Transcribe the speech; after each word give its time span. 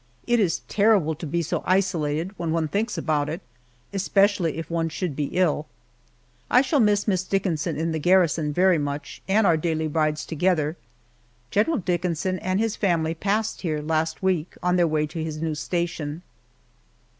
It 0.25 0.39
is 0.39 0.61
terrible 0.67 1.13
to 1.13 1.27
be 1.27 1.43
so 1.43 1.61
isolated, 1.63 2.31
when 2.35 2.49
one 2.51 2.67
thinks 2.67 2.97
about 2.97 3.29
it, 3.29 3.39
especially 3.93 4.57
if 4.57 4.67
one 4.67 4.89
should 4.89 5.15
be 5.15 5.25
ill. 5.25 5.67
I 6.49 6.63
shall 6.63 6.79
miss 6.79 7.07
Miss 7.07 7.23
Dickinson 7.23 7.77
in 7.77 7.91
the 7.91 7.99
garrison 7.99 8.51
very 8.51 8.79
much, 8.79 9.21
and 9.27 9.45
our 9.45 9.57
daily 9.57 9.87
rides 9.87 10.25
together. 10.25 10.75
General 11.51 11.77
Dickinson 11.77 12.39
and 12.39 12.59
his 12.59 12.75
family 12.75 13.13
passed 13.13 13.61
here 13.61 13.79
last 13.79 14.23
week 14.23 14.55
on 14.63 14.75
their 14.75 14.87
way 14.87 15.05
to 15.05 15.23
his 15.23 15.39
new 15.39 15.53
station. 15.53 16.23